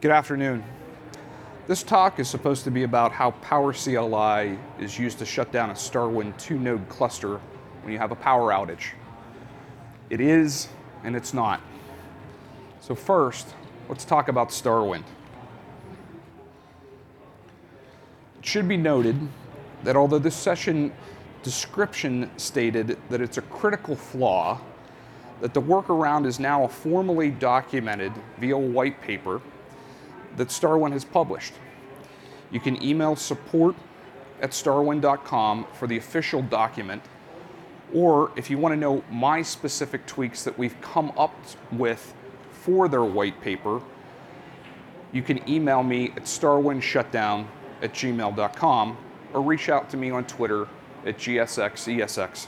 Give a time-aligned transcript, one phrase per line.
[0.00, 0.64] Good afternoon.
[1.66, 5.74] This talk is supposed to be about how PowerCLI is used to shut down a
[5.74, 7.38] StarWind 2 node cluster
[7.82, 8.92] when you have a power outage.
[10.08, 10.68] It is
[11.04, 11.60] and it's not.
[12.80, 13.54] So, first,
[13.90, 15.04] let's talk about StarWind.
[18.38, 19.20] It should be noted
[19.84, 20.94] that although this session
[21.42, 24.62] description stated that it's a critical flaw,
[25.42, 29.42] that the workaround is now formally documented via a white paper
[30.40, 31.52] that Starwind has published.
[32.50, 33.76] You can email support
[34.40, 37.02] at starwind.com for the official document,
[37.92, 41.34] or if you want to know my specific tweaks that we've come up
[41.70, 42.14] with
[42.52, 43.82] for their white paper,
[45.12, 47.46] you can email me at starwindshutdown
[47.82, 48.96] at gmail.com
[49.34, 50.66] or reach out to me on Twitter
[51.04, 52.46] at GSXESX.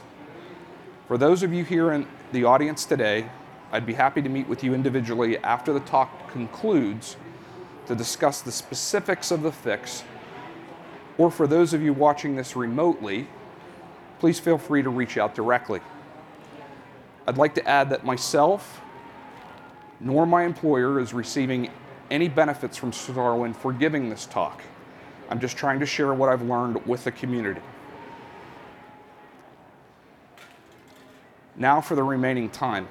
[1.09, 3.29] For those of you here in the audience today,
[3.71, 7.17] I'd be happy to meet with you individually after the talk concludes
[7.87, 10.05] to discuss the specifics of the fix.
[11.19, 13.29] Or for those of you watching this remotely,
[14.19, 15.81] please feel free to reach out directly.
[17.27, 18.81] I'd like to add that myself
[20.03, 21.71] nor my employer is receiving
[22.11, 24.61] any benefits from Starwind for giving this talk.
[25.31, 27.61] I'm just trying to share what I've learned with the community.
[31.57, 32.89] Now for the remaining time.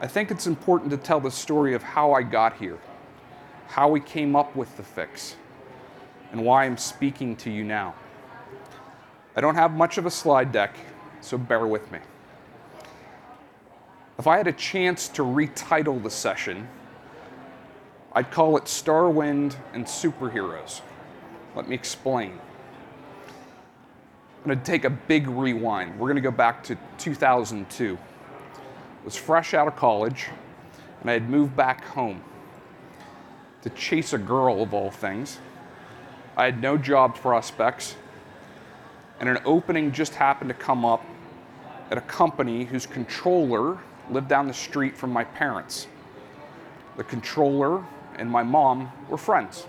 [0.00, 2.78] I think it's important to tell the story of how I got here,
[3.68, 5.36] how we came up with the fix,
[6.32, 7.94] and why I'm speaking to you now.
[9.36, 10.74] I don't have much of a slide deck,
[11.20, 11.98] so bear with me.
[14.18, 16.66] If I had a chance to retitle the session,
[18.14, 20.80] I'd call it Starwind and Superheroes.
[21.54, 22.32] Let me explain.
[24.38, 26.00] I'm going to take a big rewind.
[26.00, 27.98] We're going to go back to 2002.
[27.98, 30.28] I was fresh out of college,
[31.00, 32.22] and I had moved back home
[33.68, 35.38] to chase a girl, of all things.
[36.36, 37.96] I had no job prospects,
[39.20, 41.04] and an opening just happened to come up
[41.90, 43.78] at a company whose controller
[44.10, 45.86] lived down the street from my parents.
[46.96, 47.84] The controller
[48.16, 49.66] and my mom were friends.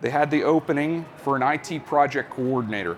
[0.00, 2.96] They had the opening for an IT project coordinator.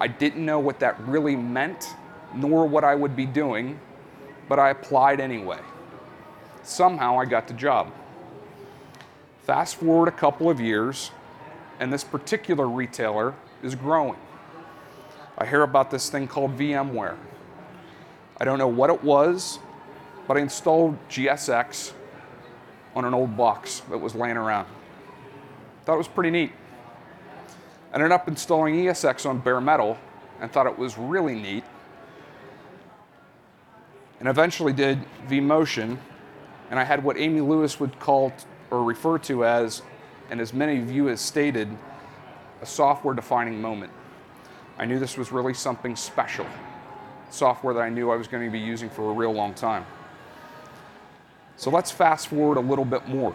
[0.00, 1.94] I didn't know what that really meant,
[2.34, 3.78] nor what I would be doing,
[4.48, 5.60] but I applied anyway.
[6.64, 7.92] Somehow I got the job.
[9.44, 11.10] Fast forward a couple of years,
[11.78, 14.16] and this particular retailer is growing.
[15.36, 17.16] I hear about this thing called VMware.
[18.38, 19.58] I don't know what it was,
[20.26, 21.92] but I installed GSX
[22.96, 24.66] on an old box that was laying around.
[25.84, 26.52] Thought it was pretty neat.
[27.92, 29.98] Ended up installing ESX on bare metal
[30.40, 31.64] and thought it was really neat.
[34.20, 35.98] And eventually did vMotion,
[36.70, 38.32] and I had what Amy Lewis would call
[38.74, 39.82] or refer to as,
[40.30, 41.68] and as many of you have stated,
[42.62, 43.92] a software defining moment.
[44.78, 46.46] I knew this was really something special,
[47.30, 49.86] software that I knew I was going to be using for a real long time.
[51.56, 53.34] So let's fast forward a little bit more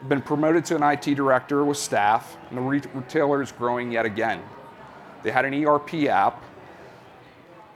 [0.00, 4.06] I've been promoted to an IT director with staff, and the retailer is growing yet
[4.06, 4.40] again.
[5.24, 6.44] They had an ERP app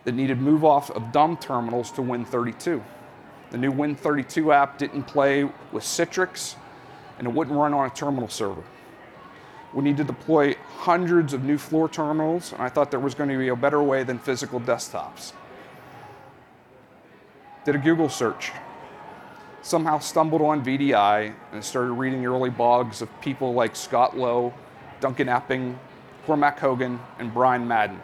[0.04, 2.80] that needed move off of dumb terminals to Win32.
[3.52, 6.54] The new Win32 app didn't play with Citrix,
[7.18, 8.64] and it wouldn't run on a terminal server.
[9.74, 13.28] We need to deploy hundreds of new floor terminals, and I thought there was going
[13.28, 15.34] to be a better way than physical desktops.
[17.66, 18.52] Did a Google search,
[19.60, 24.54] somehow stumbled on VDI and started reading early blogs of people like Scott Lowe,
[25.00, 25.78] Duncan Epping,
[26.24, 28.00] Cormac Hogan, and Brian Madden.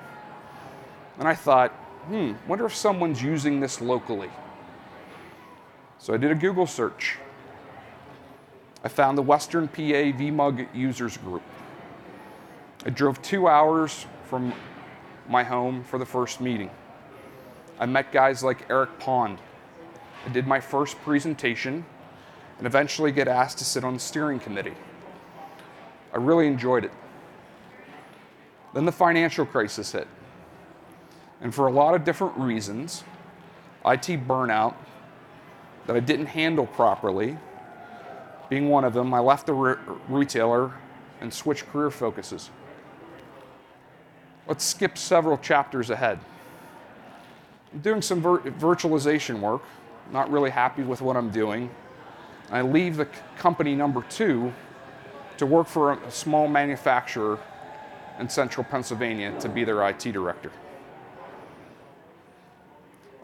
[1.18, 1.70] And I thought,
[2.08, 4.28] hmm, wonder if someone's using this locally.
[5.98, 7.18] So I did a Google search.
[8.84, 11.42] I found the Western PA VMUG users group.
[12.86, 14.54] I drove two hours from
[15.28, 16.70] my home for the first meeting.
[17.80, 19.38] I met guys like Eric Pond,
[20.24, 21.84] I did my first presentation
[22.58, 24.74] and eventually get asked to sit on the steering committee.
[26.12, 26.92] I really enjoyed it.
[28.74, 30.08] Then the financial crisis hit.
[31.40, 33.04] And for a lot of different reasons,
[33.84, 34.74] IT burnout
[35.88, 37.38] that I didn't handle properly,
[38.50, 39.76] being one of them, I left the re-
[40.06, 40.74] retailer
[41.22, 42.50] and switched career focuses.
[44.46, 46.20] Let's skip several chapters ahead.
[47.72, 49.62] I'm doing some vir- virtualization work
[50.12, 51.70] not really happy with what I'm doing.
[52.50, 53.08] I leave the
[53.38, 54.52] company number two
[55.38, 57.38] to work for a small manufacturer
[58.18, 60.52] in central Pennsylvania to be their IT director.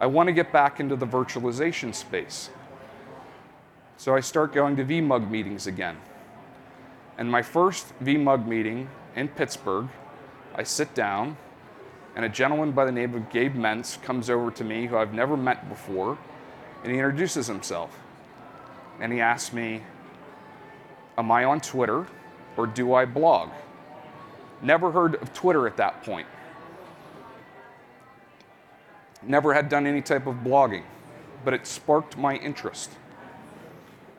[0.04, 2.50] I want to get back into the virtualization space.
[3.96, 5.96] So I start going to VMUG meetings again.
[7.16, 9.88] And my first VMUG meeting in Pittsburgh,
[10.54, 11.38] I sit down,
[12.14, 15.14] and a gentleman by the name of Gabe Maentz comes over to me, who I've
[15.14, 16.18] never met before,
[16.82, 17.98] and he introduces himself.
[19.00, 19.84] And he asks me,
[21.16, 22.06] Am I on Twitter
[22.58, 23.48] or do I blog?
[24.60, 26.26] Never heard of Twitter at that point.
[29.26, 30.84] Never had done any type of blogging,
[31.44, 32.90] but it sparked my interest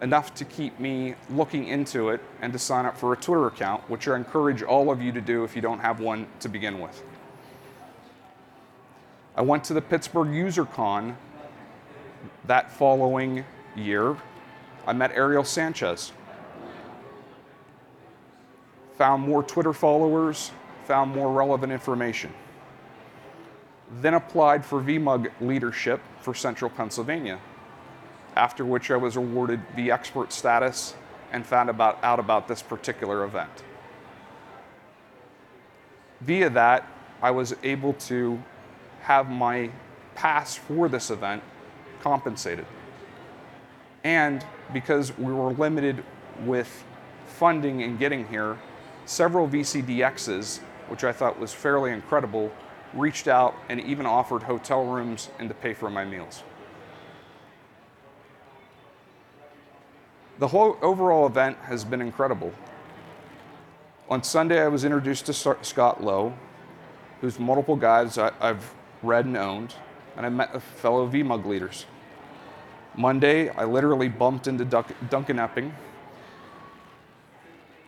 [0.02, 3.82] enough to keep me looking into it and to sign up for a Twitter account,
[3.90, 6.80] which I encourage all of you to do if you don't have one to begin
[6.80, 7.02] with.
[9.36, 11.16] I went to the Pittsburgh UserCon
[12.46, 13.44] that following
[13.76, 14.16] year.
[14.88, 16.12] I met Ariel Sanchez.
[18.98, 20.52] Found more Twitter followers,
[20.86, 22.32] found more relevant information.
[24.02, 27.40] Then applied for VMUG leadership for Central Pennsylvania
[28.36, 30.94] after which I was awarded the expert status
[31.32, 33.64] and found about, out about this particular event.
[36.22, 36.88] Via that,
[37.22, 38.42] I was able to
[39.02, 39.72] have my
[40.16, 41.44] pass for this event
[42.02, 42.66] compensated.
[44.04, 46.04] And because we were limited
[46.42, 46.84] with
[47.26, 48.58] funding and getting here,
[49.06, 50.60] several VCDXs,
[50.90, 52.52] which I thought was fairly incredible,
[52.96, 56.44] reached out and even offered hotel rooms and to pay for my meals.
[60.40, 62.54] The whole overall event has been incredible.
[64.10, 66.34] On Sunday, I was introduced to Scott Lowe,
[67.22, 69.76] who's multiple guys I, have read and owned,
[70.18, 71.86] and I met fellow VMUG leaders.
[72.98, 75.74] Monday, I literally bumped into Duncan Epping.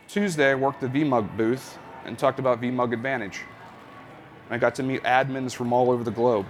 [0.07, 3.42] Tuesday, I worked the VMUG booth and talked about VMUG Advantage.
[4.50, 6.46] I got to meet admins from all over the globe.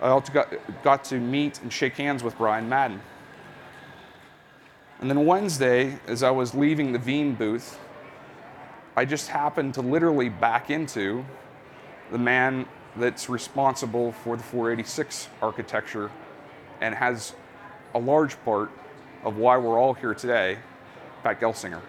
[0.00, 0.52] I also got,
[0.82, 3.00] got to meet and shake hands with Brian Madden.
[5.00, 7.78] And then Wednesday, as I was leaving the Veeam booth,
[8.96, 11.24] I just happened to literally back into
[12.10, 12.66] the man
[12.96, 16.10] that's responsible for the 486 architecture
[16.80, 17.32] and has
[17.94, 18.70] a large part
[19.24, 20.58] of why we're all here today,
[21.22, 21.80] Pat Gelsinger.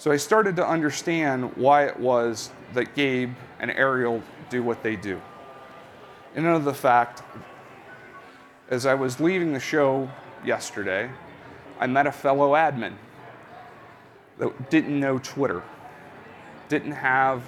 [0.00, 4.96] So I started to understand why it was that Gabe and Ariel do what they
[4.96, 5.20] do.
[6.34, 7.22] And another the fact
[8.70, 10.08] as I was leaving the show
[10.42, 11.10] yesterday,
[11.78, 12.94] I met a fellow admin
[14.38, 15.62] that didn't know Twitter,
[16.70, 17.42] didn't have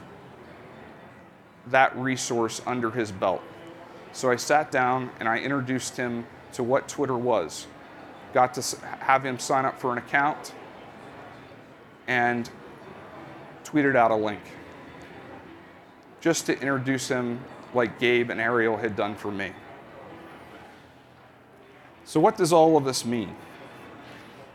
[1.68, 3.40] that resource under his belt.
[4.12, 7.66] So I sat down and I introduced him to what Twitter was.
[8.34, 10.52] Got to have him sign up for an account
[12.06, 12.50] and
[13.64, 14.40] tweeted out a link
[16.20, 17.40] just to introduce him
[17.74, 19.52] like Gabe and Ariel had done for me.
[22.04, 23.34] So, what does all of this mean?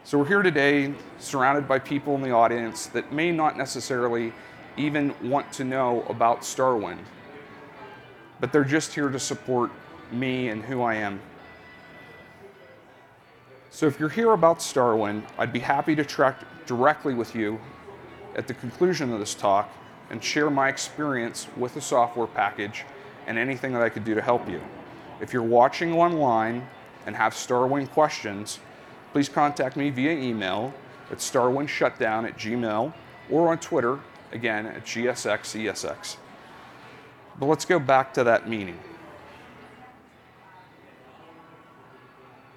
[0.03, 4.33] So, we're here today surrounded by people in the audience that may not necessarily
[4.77, 6.99] even want to know about Starwind,
[8.39, 9.71] but they're just here to support
[10.11, 11.19] me and who I am.
[13.71, 17.59] So, if you're here about Starwind, I'd be happy to track directly with you
[18.35, 19.69] at the conclusion of this talk
[20.09, 22.85] and share my experience with the software package
[23.25, 24.61] and anything that I could do to help you.
[25.19, 26.67] If you're watching online,
[27.07, 28.59] and have Starwind questions,
[29.13, 30.73] please contact me via email
[31.09, 32.93] at starwindshutdown at gmail
[33.31, 33.99] or on Twitter,
[34.33, 36.17] again, at GSXESX.
[37.39, 38.77] But let's go back to that meeting.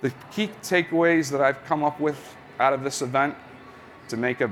[0.02, 3.36] The key takeaways that I've come up with out of this event
[4.10, 4.50] to make a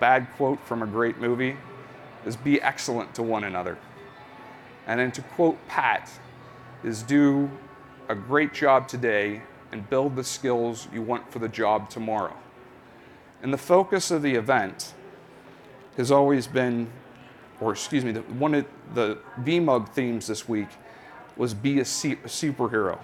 [0.00, 1.56] bad quote from a great movie
[2.24, 3.78] is be excellent to one another.
[4.86, 6.10] And then to quote Pat,
[6.82, 7.50] is do
[8.08, 12.34] a great job today and build the skills you want for the job tomorrow.
[13.42, 14.94] And the focus of the event
[15.96, 16.90] has always been,
[17.60, 20.68] or excuse me, one of the VMUG themes this week
[21.36, 22.98] was be a, superhero.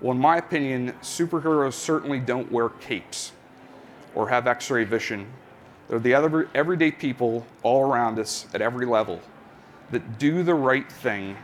[0.00, 3.32] Well, in my opinion, superheroes certainly don't wear capes
[4.14, 5.26] or have x ray vision.
[5.88, 9.20] They're the other everyday people all around us at every level
[9.90, 11.36] that do the right thing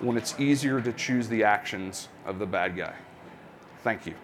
[0.00, 2.94] when it's easier to choose the actions of the bad guy.
[3.82, 4.14] Thank you.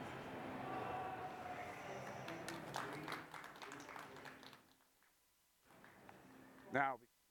[6.72, 6.96] Now,